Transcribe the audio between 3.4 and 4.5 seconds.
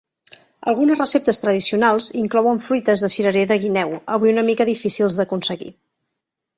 de guineu, avui una